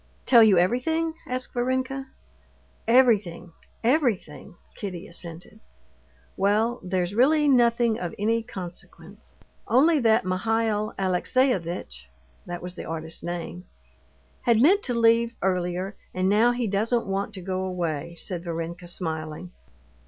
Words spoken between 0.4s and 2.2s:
you everything?" asked Varenka.